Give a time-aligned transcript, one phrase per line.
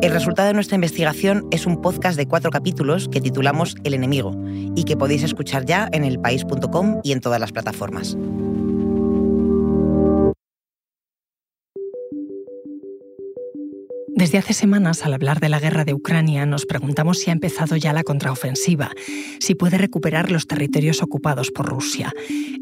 [0.00, 4.32] El resultado de nuestra investigación es un podcast de cuatro capítulos que titulamos El enemigo
[4.76, 8.16] y que podéis escuchar ya en elpaís.com y en todas las plataformas.
[14.14, 17.74] Desde hace semanas, al hablar de la guerra de Ucrania, nos preguntamos si ha empezado
[17.76, 18.90] ya la contraofensiva,
[19.40, 22.12] si puede recuperar los territorios ocupados por Rusia.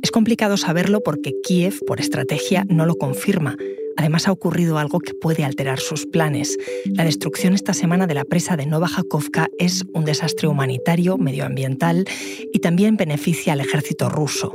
[0.03, 3.56] Es complicado saberlo porque Kiev, por estrategia, no lo confirma,
[3.96, 6.59] Además ha ocurrido algo que puede alterar sus planes.
[6.86, 12.06] La destrucción esta semana de la presa de Nova Jakhovka es un desastre humanitario, medioambiental
[12.53, 14.53] y también beneficia al ejército ruso.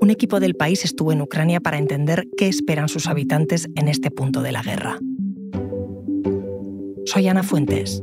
[0.00, 4.10] Un equipo del país estuvo en Ucrania para entender qué esperan sus habitantes en este
[4.10, 4.98] punto de la guerra.
[7.06, 8.02] Soy Ana Fuentes.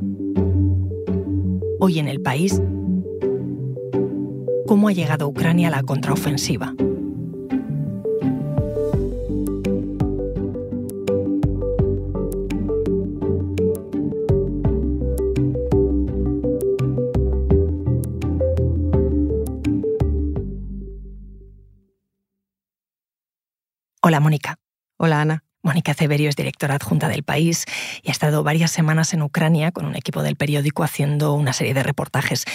[1.80, 2.62] Hoy en el país,
[4.66, 6.74] ¿cómo ha llegado Ucrania a la contraofensiva?
[24.08, 24.58] Hola, Mónica.
[24.96, 25.44] Hola, Ana.
[25.64, 27.66] Mónica Ceberio es directora adjunta del país
[28.02, 31.74] y ha estado varias semanas en Ucrania con un equipo del periódico haciendo una serie
[31.74, 32.46] de reportajes.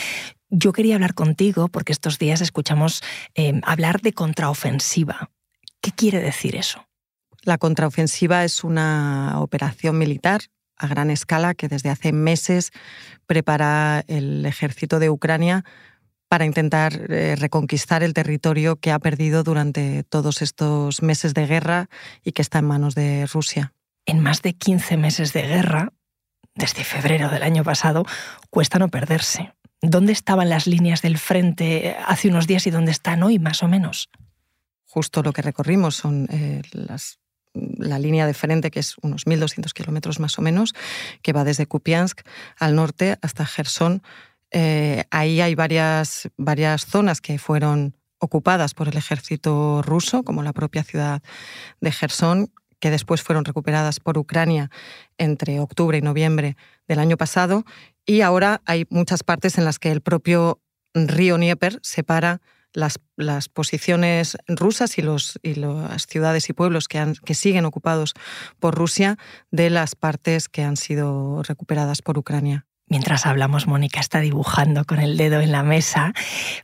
[0.49, 3.03] Yo quería hablar contigo porque estos días escuchamos
[3.35, 5.29] eh, hablar de contraofensiva.
[5.83, 6.87] ¿Qué quiere decir eso?
[7.43, 10.41] La contraofensiva es una operación militar
[10.79, 12.71] a gran escala que desde hace meses
[13.27, 15.67] prepara el ejército de Ucrania
[16.33, 21.91] para intentar eh, reconquistar el territorio que ha perdido durante todos estos meses de guerra
[22.25, 23.75] y que está en manos de Rusia.
[24.07, 25.93] En más de 15 meses de guerra,
[26.55, 28.07] desde febrero del año pasado,
[28.49, 29.53] cuesta no perderse.
[29.83, 33.69] ¿Dónde estaban las líneas del frente hace unos días y dónde están hoy, más o
[33.69, 34.09] menos?
[34.87, 36.63] Justo lo que recorrimos son eh,
[37.53, 40.73] la línea de frente, que es unos 1.200 kilómetros más o menos,
[41.21, 42.23] que va desde Kupiansk
[42.59, 44.03] al norte hasta Gerson,
[44.53, 50.53] eh, ahí hay varias, varias zonas que fueron ocupadas por el ejército ruso, como la
[50.53, 51.23] propia ciudad
[51.81, 54.71] de Gerson, que después fueron recuperadas por Ucrania
[55.19, 57.65] entre octubre y noviembre del año pasado.
[58.07, 60.61] Y ahora hay muchas partes en las que el propio
[60.95, 62.41] río Dnieper separa
[62.73, 68.15] las, las posiciones rusas y, los, y las ciudades y pueblos que, siguen ocupados
[68.59, 69.19] por Rusia
[69.51, 72.67] de las partes que han sido recuperadas por Ucrania.
[72.93, 76.13] Mientras hablamos, Mónica está dibujando con el dedo en la mesa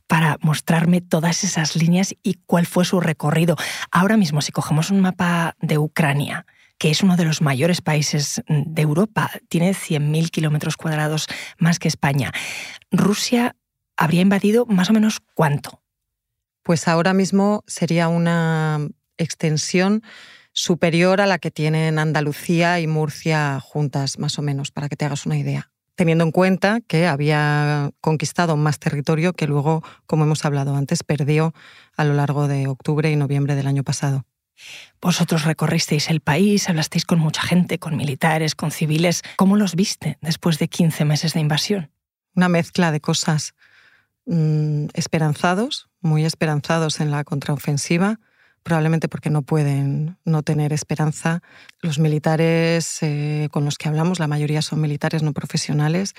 [0.06, 3.56] para mostrarme todas esas líneas y cuál fue su recorrido.
[3.90, 6.44] Ahora mismo, si cogemos un mapa de Ucrania,
[6.76, 11.88] que es uno de los mayores países de Europa, tiene 100.000 kilómetros cuadrados más que
[11.88, 12.30] España,
[12.90, 13.56] ¿Rusia
[13.96, 15.82] habría invadido más o menos cuánto?
[16.62, 18.86] Pues ahora mismo sería una
[19.16, 20.02] extensión
[20.52, 25.06] superior a la que tienen Andalucía y Murcia juntas, más o menos, para que te
[25.06, 30.44] hagas una idea teniendo en cuenta que había conquistado más territorio que luego, como hemos
[30.44, 31.52] hablado antes, perdió
[31.96, 34.24] a lo largo de octubre y noviembre del año pasado.
[35.02, 39.22] Vosotros recorristeis el país, hablasteis con mucha gente, con militares, con civiles.
[39.34, 41.90] ¿Cómo los viste después de 15 meses de invasión?
[42.36, 43.54] Una mezcla de cosas.
[44.24, 48.20] Mm, esperanzados, muy esperanzados en la contraofensiva,
[48.62, 51.42] probablemente porque no pueden no tener esperanza.
[51.80, 56.14] Los militares eh, con los que hablamos, la mayoría son militares no profesionales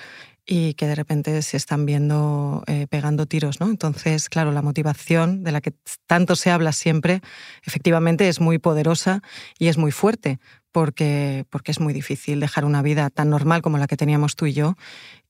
[0.46, 3.60] y que de repente se están viendo eh, pegando tiros.
[3.60, 3.68] ¿no?
[3.68, 5.74] Entonces, claro, la motivación de la que
[6.06, 7.20] tanto se habla siempre,
[7.64, 9.22] efectivamente es muy poderosa
[9.58, 10.40] y es muy fuerte,
[10.72, 14.46] porque, porque es muy difícil dejar una vida tan normal como la que teníamos tú
[14.46, 14.76] y yo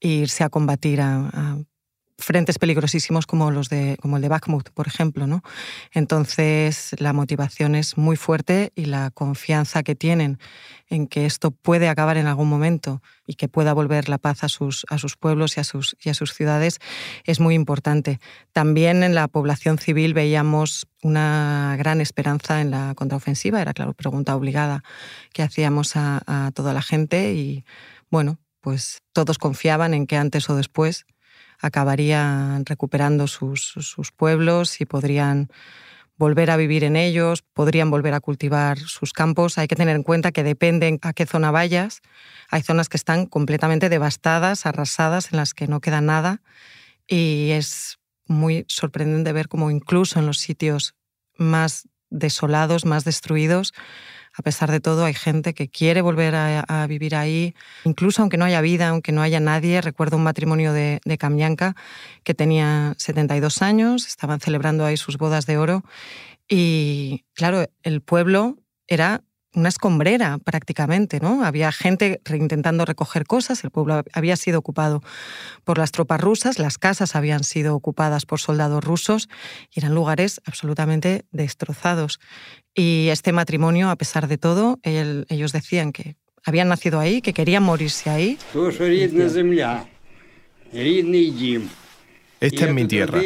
[0.01, 1.59] e irse a combatir a
[2.21, 5.27] frentes peligrosísimos como, los de, como el de Bakhmut, por ejemplo.
[5.27, 5.43] ¿no?
[5.93, 10.39] Entonces, la motivación es muy fuerte y la confianza que tienen
[10.89, 14.49] en que esto puede acabar en algún momento y que pueda volver la paz a
[14.49, 16.79] sus, a sus pueblos y a sus, y a sus ciudades
[17.25, 18.21] es muy importante.
[18.53, 24.37] También en la población civil veíamos una gran esperanza en la contraofensiva, era claro, pregunta
[24.37, 24.83] obligada
[25.33, 27.65] que hacíamos a, a toda la gente y
[28.11, 31.07] bueno, pues todos confiaban en que antes o después
[31.61, 35.49] acabarían recuperando sus, pueblos y podrían
[36.17, 39.57] volver a vivir en ellos, podrían volver a cultivar sus campos.
[39.59, 42.03] Hay que tener en cuenta que depende a qué zona vayas.
[42.51, 46.43] Hay zonas que están completamente devastadas, arrasadas, en las que no queda nada.
[47.07, 50.95] Y es muy sorprendente ver cómo incluso en los sitios
[51.37, 53.73] más desolados, más destruidos,
[54.37, 57.55] a pesar de todo, hay gente que quiere volver a, vivir ahí,
[57.85, 59.81] incluso aunque no haya vida, aunque no haya nadie.
[59.81, 61.19] Recuerdo un matrimonio de, de
[62.23, 65.85] que tenía 72 años, estaban celebrando ahí sus bodas de oro
[66.49, 69.23] y, claro, el pueblo era
[69.55, 71.45] una escombrera prácticamente, ¿no?
[71.45, 75.03] Había gente intentando recoger cosas, el pueblo había sido ocupado
[75.65, 79.29] por las tropas rusas, las casas habían sido ocupadas por soldados rusos
[79.75, 82.21] y eran lugares absolutamente destrozados.
[82.75, 87.65] Y este matrimonio, a pesar de todo, ellos decían que habían nacido ahí, que querían
[87.65, 88.39] morirse ahí.
[92.41, 93.21] Esta es mi tierra,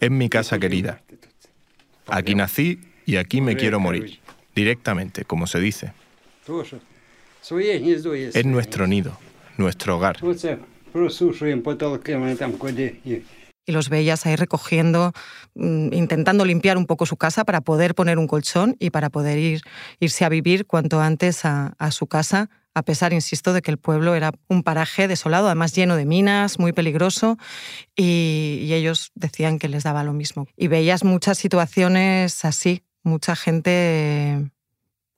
[0.00, 1.00] es mi casa querida.
[2.08, 4.23] Aquí nací y aquí me quiero morir
[4.54, 5.92] directamente, como se dice.
[8.34, 9.18] Es nuestro nido,
[9.58, 10.16] nuestro hogar.
[13.66, 15.12] Y los veías ahí recogiendo,
[15.54, 19.38] mm, intentando limpiar un poco su casa para poder poner un colchón y para poder
[19.38, 19.62] ir,
[20.00, 24.14] irse a vivir cuanto antes a, su casa, a pesar, insisto, de que el pueblo
[24.14, 27.38] era un paraje desolado, además lleno de minas, muy peligroso,
[27.96, 30.46] y, y ellos decían que les daba lo mismo.
[30.56, 34.50] Y veías muchas situaciones así, mucha gente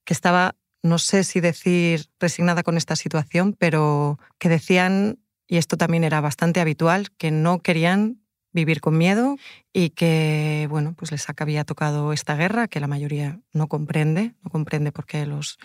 [0.05, 5.19] que estaba, no sé si decir resignada con esta situación, pero que decían,
[5.49, 8.21] y esto también era bastante habitual, que no querían
[8.53, 9.37] vivir con miedo
[9.73, 14.51] y que, bueno, pues les había tocado esta guerra que la mayoría no comprende, no
[14.51, 15.59] comprende por qué los,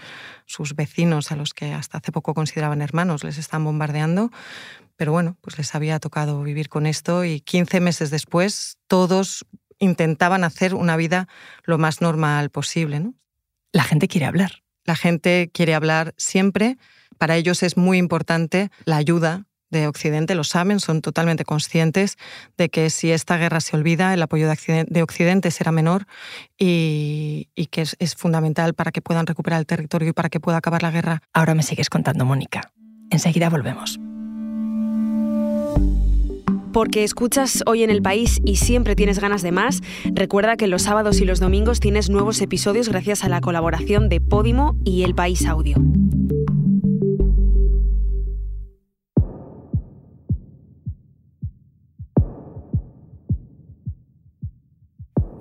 [0.46, 4.30] sus vecinos, a los que hasta hace poco consideraban hermanos, les están bombardeando,
[4.98, 9.46] pero bueno, pues les había tocado vivir con esto y 15 meses después todos
[9.82, 11.28] intentaban hacer una vida
[11.64, 13.02] lo más normal posible.
[13.02, 13.14] ¿no?
[13.74, 14.64] La gente quiere hablar.
[14.86, 16.78] La gente quiere hablar siempre.
[17.18, 22.18] Para ellos es muy importante la ayuda de Occidente, lo saben, son totalmente conscientes
[22.58, 26.08] de que si esta guerra se olvida, el apoyo de Occidente será menor
[26.58, 30.58] y, que es, es, fundamental para que puedan recuperar el territorio y para que pueda
[30.58, 31.24] acabar la guerra.
[31.34, 32.74] Ahora me sigues contando, Mónica.
[33.10, 33.98] Enseguida volvemos
[36.72, 39.82] porque escuchas hoy en el país y siempre tienes ganas de más,
[40.14, 44.22] recuerda que los sábados y los domingos tienes nuevos episodios gracias a la colaboración de
[44.22, 45.78] Podimo y El País Audio.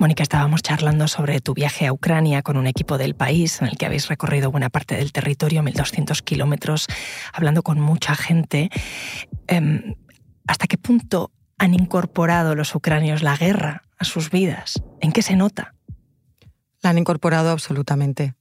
[0.00, 3.76] Mónica, estábamos charlando sobre tu viaje a Ucrania con un equipo del país en el
[3.76, 6.86] que habéis recorrido buena parte del territorio, 1.200 kilómetros,
[7.34, 8.70] hablando con mucha gente.
[9.46, 9.96] Em,
[10.50, 14.82] ¿Hasta qué punto han incorporado los ucranios la guerra a sus vidas?
[15.00, 15.76] ¿En qué se nota?
[16.82, 18.34] La han incorporado absolutamente.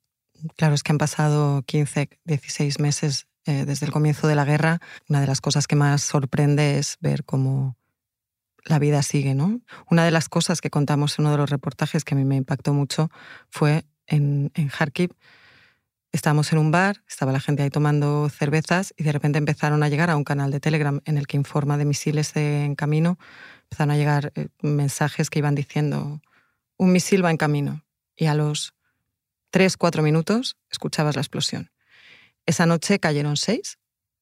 [0.57, 4.79] Claro, es que han pasado 15, 16 meses eh, desde el comienzo de la guerra.
[5.07, 7.77] Una de las cosas que más sorprende es ver cómo
[8.65, 9.61] la vida sigue, ¿no?
[9.91, 12.37] Una de las cosas que contamos en uno de los reportajes que a mí me
[12.37, 13.11] impactó mucho
[13.51, 15.11] fue en, en Kharkiv,
[16.11, 19.89] Estábamos en un bar, estaba la gente ahí tomando cervezas y de repente empezaron a
[19.89, 23.19] llegar a un canal de Telegram en el que informa de misiles en camino.
[23.63, 26.19] Empezaron a llegar eh, mensajes que iban diciendo,
[26.77, 27.85] un misil va en camino.
[28.15, 28.73] Y a los
[29.51, 31.71] tres, cuatro minutos escuchabas la explosión.
[32.47, 33.77] Esa noche cayeron seis.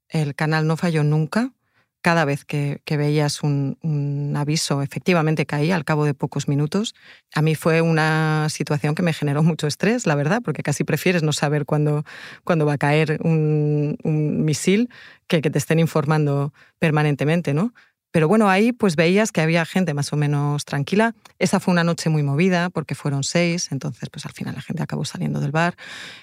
[0.09, 1.53] El canal no falló nunca
[2.01, 6.95] cada vez que, veías un, aviso, efectivamente caía al cabo de pocos minutos.
[7.33, 11.23] A mí fue una situación que me generó mucho estrés, la verdad, porque casi prefieres
[11.23, 12.03] no saber cuándo,
[12.47, 13.97] va a caer un,
[14.45, 14.89] misil
[15.27, 17.73] que que te estén informando permanentemente, ¿no?
[18.11, 21.13] Pero bueno, ahí pues veías que había gente más o menos tranquila.
[21.39, 24.81] Esa fue una noche muy movida porque fueron seis, entonces pues al final la gente
[24.81, 25.75] acabó saliendo del bar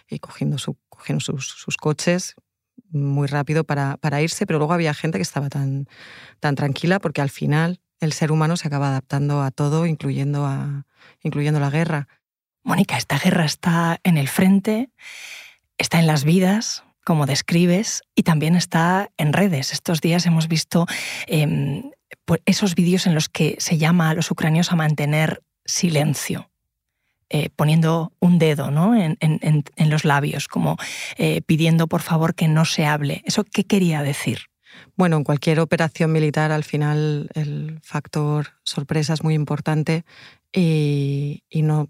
[0.09, 2.35] y cogiendo, su, cogiendo sus, sus coches,
[2.91, 5.87] muy rápido para, para, irse, pero luego había gente que estaba tan,
[6.41, 10.87] tan tranquila porque al final el ser humano se acaba adaptando a todo, incluyendo, a,
[11.23, 12.09] incluyendo la guerra.
[12.63, 14.91] Mónica, esta guerra está en el frente,
[15.79, 19.73] está en las vidas, como describes, y también está en redes.
[19.73, 20.87] Estos días hemos visto
[21.27, 21.91] em,
[22.47, 26.51] esos vídeos en los que se llama a los ucranios a mantener silencio.
[27.31, 28.95] Eh, poniendo un dedo ¿no?
[28.95, 30.77] en, los labios, como
[31.17, 33.23] eh, pidiendo por favor que no se hable.
[33.25, 34.41] ¿Eso qué quería decir?
[34.97, 40.05] Bueno, en cualquier operación militar al final el factor sorpresa es muy importante
[40.53, 41.89] y, no,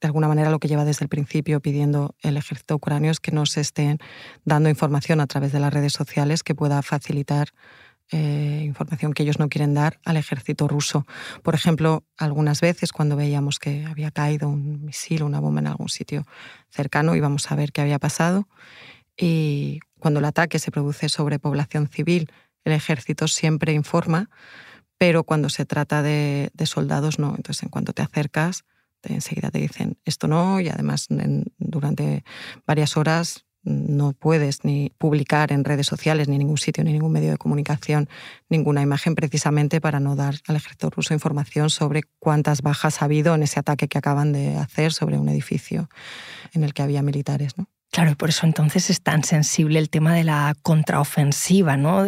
[0.00, 3.32] de alguna manera lo que lleva desde el principio pidiendo el ejército ucranio es que
[3.32, 3.98] no se estén
[4.44, 7.48] dando información a través de las redes sociales que pueda facilitar
[8.10, 11.06] eh, información que ellos no quieren dar al ejército ruso.
[11.42, 15.66] Por ejemplo, algunas veces cuando veíamos que había caído un misil o una bomba en
[15.66, 16.24] algún sitio
[16.70, 18.48] cercano, íbamos a ver qué había pasado.
[19.16, 22.30] Y cuando el ataque se produce sobre población civil,
[22.64, 24.30] el ejército siempre informa,
[24.96, 27.34] pero cuando se trata de, soldados no.
[27.36, 28.64] Entonces, en cuanto te acercas,
[29.02, 31.06] enseguida te dicen esto no y además
[31.58, 32.24] durante
[32.66, 37.30] varias horas no puedes ni publicar en redes sociales, ni ningún sitio, ni ningún medio
[37.30, 38.08] de comunicación,
[38.48, 43.34] ninguna imagen precisamente para no dar al ejército ruso información sobre cuántas bajas ha habido
[43.34, 45.88] en ese ataque que acaban de hacer sobre un edificio
[46.52, 47.58] en el que había militares.
[47.58, 47.68] ¿no?
[47.90, 52.04] Claro, y por eso entonces es tan sensible el tema de la contraofensiva, ¿no?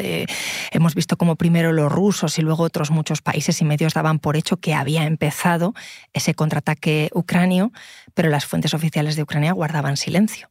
[0.70, 4.36] hemos visto como primero los rusos y luego otros muchos países y medios daban por
[4.36, 5.74] hecho que había empezado
[6.12, 7.72] ese contraataque ucranio,
[8.14, 10.50] pero las fuentes oficiales de Ucrania guardaban silencio.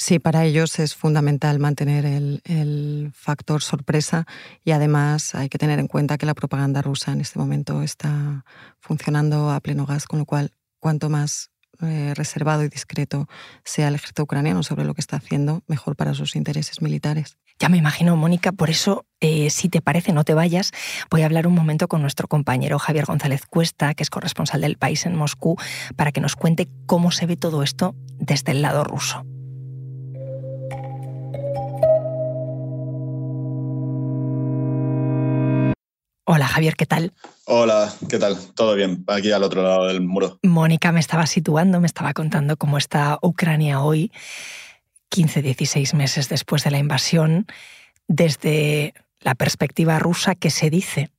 [0.00, 4.26] Sí, para ellos es fundamental mantener el, factor sorpresa
[4.64, 8.44] y además hay que tener en cuenta que la propaganda rusa en este momento está
[8.78, 11.50] funcionando a pleno gas, con lo cual cuanto más
[11.82, 13.28] eh, reservado y discreto
[13.64, 17.36] sea el ejército ucraniano sobre lo que está haciendo, mejor para sus intereses militares.
[17.58, 20.70] Ya me imagino, Mónica, por eso, eh, si te parece, no te vayas,
[21.10, 24.78] voy a hablar un momento con nuestro compañero Javier González Cuesta, que es corresponsal del
[24.78, 25.56] país en Moscú,
[25.96, 29.26] para que nos cuente cómo se ve todo esto desde el lado ruso.
[36.30, 37.14] Hola Javier, ¿qué tal?
[37.46, 38.36] Hola, ¿qué tal?
[38.54, 39.02] ¿Todo bien?
[39.06, 40.38] Aquí al otro lado del muro.
[40.42, 44.12] Mónica me estaba situando, me estaba contando cómo está Ucrania hoy,
[45.08, 47.46] 15, 16 meses después de la invasión,
[48.08, 51.10] desde la perspectiva rusa, ¿qué se dice?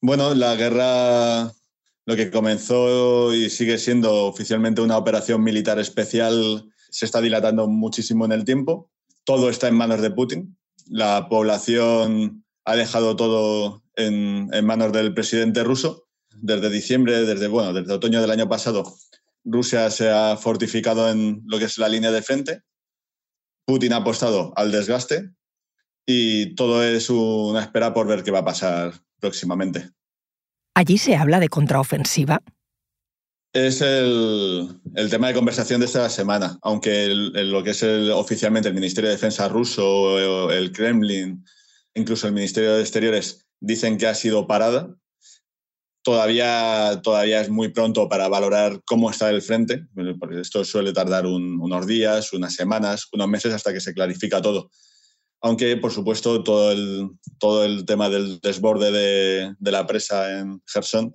[0.00, 1.52] Bueno, la guerra,
[2.04, 8.24] lo que comenzó y sigue siendo oficialmente una operación militar especial, se está dilatando muchísimo
[8.24, 8.90] en el tiempo.
[9.22, 10.58] Todo está en manos de Putin.
[10.88, 16.08] La población ha dejado todo en, manos del presidente ruso.
[16.34, 18.96] Desde diciembre, desde, bueno, desde otoño del año pasado,
[19.44, 22.62] Rusia se ha fortificado en lo que es la línea de frente.
[23.66, 25.30] Putin ha apostado al desgaste
[26.06, 29.90] y todo es una espera por ver qué va a pasar próximamente.
[30.74, 32.42] ¿Allí se habla de contraofensiva?
[33.52, 39.10] Es el, tema de conversación de esta semana, aunque lo que es oficialmente el Ministerio
[39.10, 41.44] de Defensa ruso, el Kremlin,
[41.94, 44.94] incluso el Ministerio de Exteriores dicen que ha sido parada.
[46.04, 49.86] Todavía, todavía es muy pronto para valorar cómo está el frente,
[50.18, 54.70] porque esto suele tardar unos días, unas semanas, unos meses hasta que se clarifica todo.
[55.42, 57.08] Aunque, por supuesto, todo el,
[57.38, 61.14] todo el tema del desborde de, la presa en Gerson,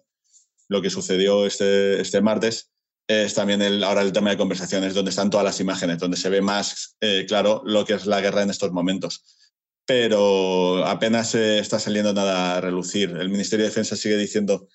[0.69, 2.71] lo que sucedió este, este martes,
[3.09, 6.29] es también el, ahora el tema de conversaciones, donde están todas las imágenes, donde se
[6.29, 9.46] ve más eh, claro lo que es la guerra en estos momentos
[9.87, 13.09] pero apenas está saliendo nada a relucir.
[13.11, 14.67] El Ministerio de Defensa sigue diciendo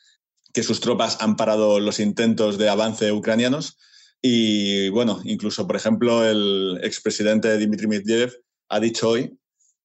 [0.52, 3.78] que sus tropas han parado los intentos de avance ucranianos
[4.22, 8.32] y, bueno, incluso, por ejemplo, el expresidente Dmitry Medvedev
[8.70, 9.38] ha dicho hoy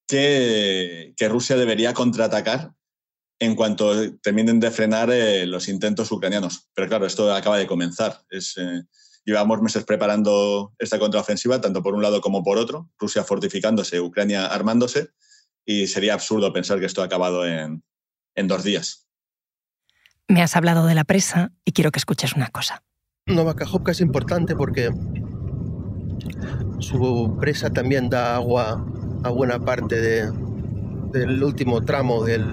[0.07, 2.71] que, Rusia debería contraatacar
[3.39, 6.69] en cuanto terminen de frenar eh, los intentos ucranianos.
[6.73, 8.21] Pero claro, esto acaba de comenzar.
[8.29, 8.83] Eh,
[9.27, 14.45] llevamos meses preparando esta contraofensiva, tanto por un lado como por otro, Rusia fortificándose, Ucrania
[14.45, 15.09] armándose,
[15.65, 17.83] y sería absurdo pensar que esto ha acabado en,
[18.47, 19.05] dos días.
[20.29, 22.83] Me has hablado de la presa y quiero que escuches una cosa.
[23.25, 24.91] Novakajovka es importante porque
[26.79, 28.85] su presa también da agua
[29.23, 29.99] a buena parte
[31.11, 32.45] del último tramo del,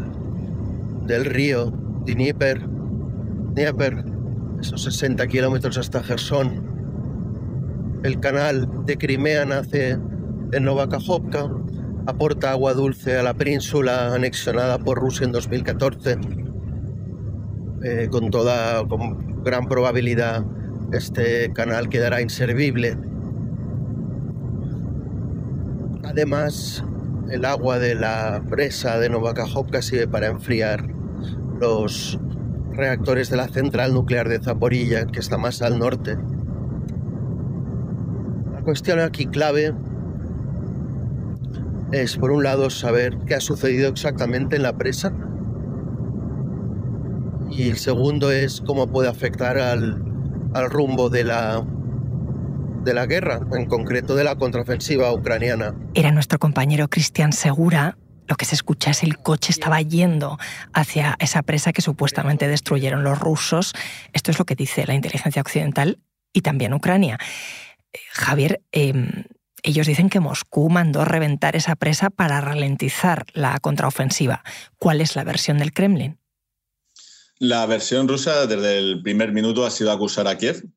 [1.06, 1.66] del río
[2.04, 4.13] Dnieper, Dnieper,
[4.60, 8.00] esos 60 kilómetros hasta Gerson.
[8.02, 9.98] El canal de Crimea nace
[10.52, 11.50] en Novakajovka,
[12.06, 16.18] aporta agua dulce a la península anexionada por Rusia en 2014.
[17.82, 20.44] Eh, con toda, con gran probabilidad,
[20.92, 22.96] este canal quedará inservible.
[26.04, 26.84] Además,
[27.30, 30.86] el agua de la presa de Novakajovka sirve para enfriar
[31.60, 32.18] los
[32.76, 36.16] reactores de la central nuclear de Zaporilla, que está más al norte.
[38.52, 39.74] La cuestión aquí clave
[41.92, 45.12] es, por un lado, saber qué ha sucedido exactamente en la presa.
[47.50, 50.02] Y el segundo es cómo puede afectar al,
[50.54, 51.64] al rumbo de la,
[52.84, 55.74] de la guerra, en concreto de la contraofensiva ucraniana.
[55.94, 57.96] Era nuestro compañero Cristian Segura.
[58.26, 60.38] Lo que se escucha es el coche estaba yendo
[60.72, 63.74] hacia esa presa que supuestamente destruyeron los rusos.
[64.12, 65.98] Esto es lo que dice la inteligencia occidental
[66.32, 67.18] y también Ucrania.
[67.92, 69.24] Eh, Javier, em,
[69.66, 74.44] Ellos dicen que Moscú mandó reventar esa presa para ralentizar la contraofensiva.
[74.76, 76.18] ¿Cuál es la versión del Kremlin?
[77.38, 80.68] La versión rusa desde el primer minuto ha sido acusar a Kiev.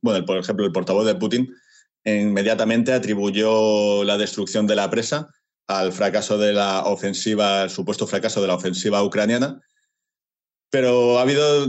[0.00, 1.54] bueno, por ejemplo, el portavoz de Putin
[2.02, 5.28] inmediatamente atribuyó la destrucción de la presa
[5.70, 9.60] al fracaso de la ofensiva, el supuesto fracaso de la ofensiva ucraniana.
[10.68, 11.66] Pero ha habido,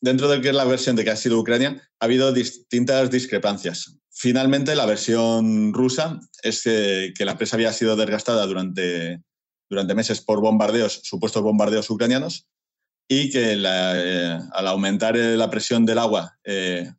[0.00, 3.98] dentro de que es la versión de que ha sido Ucrania, ha habido distintas discrepancias.
[4.10, 9.22] Finalmente, la versión rusa es que, la presa había sido desgastada durante,
[9.68, 12.46] durante meses por bombardeos, supuestos bombardeos ucranianos,
[13.08, 16.92] y que eh, al aumentar la presión del agua eh,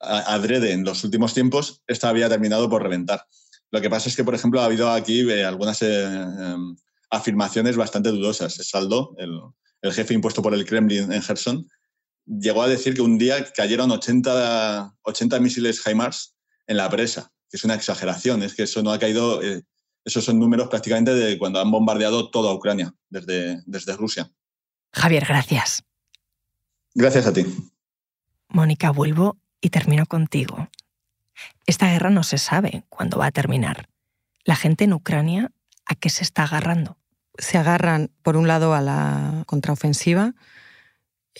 [0.00, 3.24] adrede en los últimos tiempos, esta había terminado por reventar.
[3.72, 6.76] Lo que pasa es que, por ejemplo, ha habido aquí eh, algunas eh, em,
[7.10, 8.54] afirmaciones bastante dudosas.
[8.54, 9.40] Saldo, el,
[9.80, 11.66] el, jefe impuesto por el Kremlin en Gerson,
[12.26, 16.36] llegó a decir que un día cayeron 80, 80 misiles HIMARS
[16.66, 19.64] en la presa, que es una exageración, es que eso no ha caído, eh,
[20.04, 24.30] esos son números prácticamente de cuando han bombardeado toda Ucrania desde, desde Rusia.
[24.92, 25.82] Javier, gracias.
[26.94, 27.46] Gracias a ti.
[28.48, 30.68] Mónica, vuelvo y termino contigo.
[31.66, 33.88] Esta guerra no se sabe cuándo va a terminar.
[34.44, 35.52] La gente en Ucrania,
[35.86, 36.98] ¿a qué se está agarrando?
[37.38, 40.34] Se agarran, por un lado, a la contraofensiva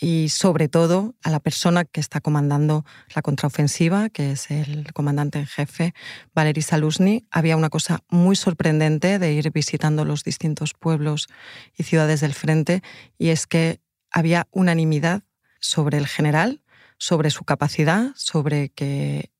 [0.00, 5.38] y, sobre todo, a la persona que está comandando la contraofensiva, que es el comandante
[5.38, 5.94] en jefe,
[6.35, 7.26] Valery Saluzny.
[7.30, 11.28] Había una cosa muy sorprendente de ir visitando los distintos pueblos
[11.76, 12.82] y ciudades del frente,
[13.18, 13.80] y es que
[14.11, 15.23] había unanimidad
[15.61, 16.62] sobre el general
[17.02, 19.31] sobre su capacidad, sobre que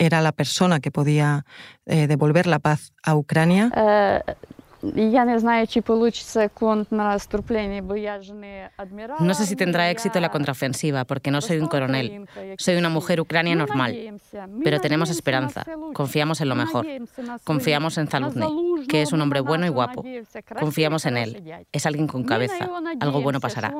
[0.00, 1.44] era la persona que podía
[1.84, 3.70] eh, devolver la paz a Ucrania.
[3.76, 4.20] Eh,
[9.20, 12.26] no sé si tendrá éxito la contraofensiva, porque no soy un coronel.
[12.56, 14.18] Soy una mujer ucrania normal.
[14.64, 15.66] Pero tenemos esperanza.
[15.92, 16.86] Confiamos en lo mejor.
[17.44, 20.02] Confiamos en Zaluzny, que es un hombre bueno y guapo.
[20.58, 21.66] Confiamos en él.
[21.72, 22.70] Es alguien con cabeza.
[23.00, 23.74] Algo bueno pasará.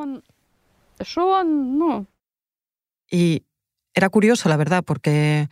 [3.10, 3.42] Y
[3.94, 5.48] era curioso, la verdad, porque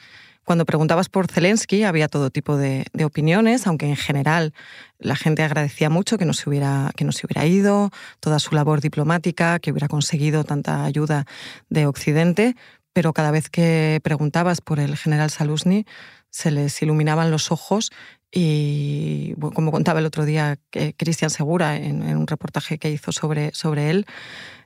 [0.49, 4.55] cuando preguntabas por Zelensky había todo tipo de, opiniones, aunque en general
[4.99, 8.55] la gente agradecía mucho que no, se hubiera, que no se hubiera ido, toda su
[8.55, 11.27] labor diplomática, que hubiera conseguido tanta ayuda
[11.69, 12.57] de Occidente,
[12.95, 15.85] pero cada vez que preguntabas por el general Saluzny
[16.31, 17.91] se les iluminaban los ojos
[18.33, 23.53] y, como contaba el otro día eh, Cristian Segura en, un reportaje que hizo sobre,
[23.53, 24.07] sobre él,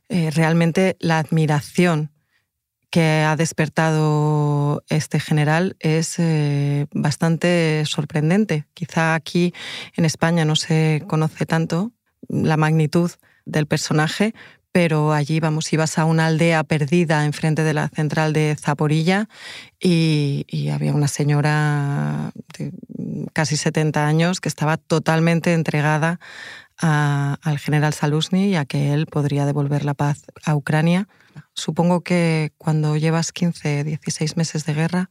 [0.09, 2.12] eh, realmente la admiración
[2.92, 8.66] que ha despertado este general es eh, bastante sorprendente.
[8.74, 9.55] Quizá aquí
[9.96, 11.92] en España no se conoce tanto
[12.28, 13.11] la magnitud
[13.46, 14.35] del personaje,
[14.72, 19.26] pero allí, vamos, ibas a una aldea perdida enfrente de la central de Zaporilla
[19.81, 22.72] y, había una señora de
[23.33, 26.20] casi 70 años que estaba totalmente entregada
[26.82, 31.08] al general Saluzny y a que él podría devolver la paz a Ucrania
[31.54, 35.10] Supongo que cuando llevas 15, 16 meses de guerra,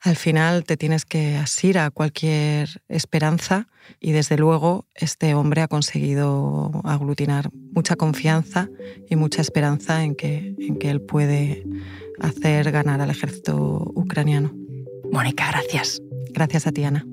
[0.00, 3.68] al final te tienes que asir a cualquier esperanza
[4.00, 8.68] y desde luego este hombre ha conseguido aglutinar mucha confianza
[9.08, 11.64] y mucha esperanza en que, en que él puede
[12.18, 14.54] hacer ganar al ejército ucraniano.
[15.12, 16.00] Mónica, gracias.
[16.32, 17.04] Gracias a ti, Ana.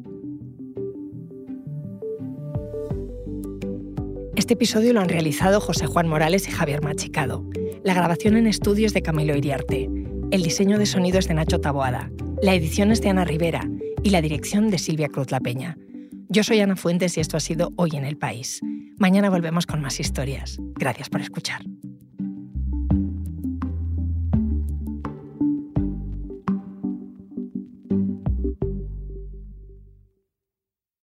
[4.37, 7.43] Este episodio lo han realizado José Juan Morales y Javier Machicado.
[7.83, 9.89] La grabación en estudios de Camilo Iriarte.
[10.29, 12.11] El diseño de sonido es de Nacho Taboada.
[12.43, 13.67] La edición es de Ana Rivera
[14.03, 15.75] y la dirección de Silvia Cruz La Peña.
[16.29, 18.61] Yo soy Ana Fuentes y esto ha sido Hoy en el País.
[18.99, 20.59] Mañana volvemos con más historias.
[20.75, 21.63] Gracias por escuchar.